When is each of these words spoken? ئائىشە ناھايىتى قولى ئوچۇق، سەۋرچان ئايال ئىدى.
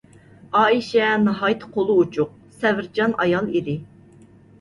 ئائىشە 0.59 1.09
ناھايىتى 1.25 1.69
قولى 1.75 1.97
ئوچۇق، 2.03 2.31
سەۋرچان 2.63 3.13
ئايال 3.21 3.53
ئىدى. 3.61 3.77